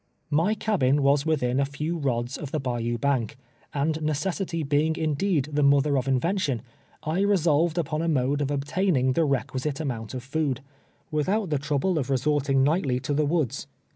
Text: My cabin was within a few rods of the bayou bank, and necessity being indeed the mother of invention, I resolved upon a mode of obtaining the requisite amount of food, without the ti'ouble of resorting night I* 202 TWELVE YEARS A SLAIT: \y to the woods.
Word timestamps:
My 0.31 0.55
cabin 0.55 1.03
was 1.03 1.27
within 1.27 1.59
a 1.59 1.63
few 1.65 1.95
rods 1.95 2.35
of 2.35 2.49
the 2.49 2.59
bayou 2.59 2.97
bank, 2.97 3.37
and 3.71 4.01
necessity 4.01 4.63
being 4.63 4.95
indeed 4.95 5.49
the 5.53 5.61
mother 5.61 5.95
of 5.95 6.07
invention, 6.07 6.63
I 7.03 7.19
resolved 7.21 7.77
upon 7.77 8.01
a 8.01 8.07
mode 8.07 8.41
of 8.41 8.49
obtaining 8.49 9.13
the 9.13 9.25
requisite 9.25 9.79
amount 9.79 10.15
of 10.15 10.23
food, 10.23 10.61
without 11.11 11.51
the 11.51 11.59
ti'ouble 11.59 11.99
of 11.99 12.09
resorting 12.09 12.63
night 12.63 12.77
I* 12.87 12.97
202 12.97 12.99
TWELVE 12.99 12.99
YEARS 12.99 12.99
A 12.99 13.05
SLAIT: 13.05 13.09
\y 13.11 13.13
to 13.19 13.21
the 13.21 13.25
woods. 13.31 13.67